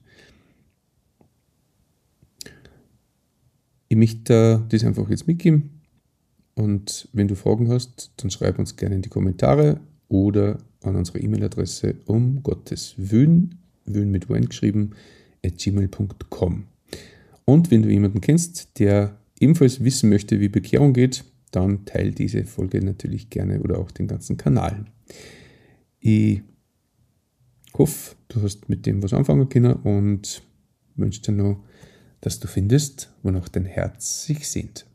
Ich 3.89 3.97
möchte 3.97 4.65
das 4.69 4.85
einfach 4.85 5.09
jetzt 5.11 5.27
mitgeben. 5.27 5.82
Und 6.55 7.09
wenn 7.13 7.29
du 7.29 7.35
Fragen 7.35 7.69
hast, 7.69 8.13
dann 8.17 8.31
schreib 8.31 8.59
uns 8.59 8.77
gerne 8.77 8.95
in 8.95 9.03
die 9.03 9.09
Kommentare 9.09 9.81
oder 10.09 10.59
an 10.83 10.97
unsere 10.97 11.21
E-Mail-Adresse 11.21 11.97
um 12.07 12.43
Gottes 12.43 12.95
Wün, 12.97 13.55
Wün 13.87 14.11
mit 14.11 14.29
Wein 14.29 14.47
geschrieben, 14.47 14.91
at 15.45 15.59
gmail.com. 15.59 16.65
Und 17.45 17.71
wenn 17.71 17.83
du 17.83 17.89
jemanden 17.89 18.21
kennst, 18.21 18.79
der 18.79 19.19
ebenfalls 19.41 19.83
wissen 19.83 20.09
möchte, 20.09 20.41
wie 20.41 20.49
Bekehrung 20.49 20.93
geht, 20.93 21.25
dann 21.51 21.85
teile 21.85 22.13
diese 22.13 22.45
Folge 22.45 22.83
natürlich 22.85 23.31
gerne 23.31 23.61
oder 23.61 23.79
auch 23.79 23.91
den 23.91 24.07
ganzen 24.07 24.37
Kanal. 24.37 24.85
Ich 26.01 26.43
hoffe, 27.75 28.17
du 28.29 28.43
hast 28.43 28.69
mit 28.69 28.87
dem 28.87 29.03
was 29.03 29.13
anfangen 29.13 29.49
können 29.49 29.75
und 29.75 30.43
wünsche 30.97 31.23
dir 31.23 31.33
noch, 31.33 31.63
dass 32.21 32.41
du 32.41 32.49
findest, 32.49 33.13
wonach 33.23 33.49
dein 33.49 33.65
Herz 33.65 34.25
sich 34.25 34.49
sehnt. 34.49 34.87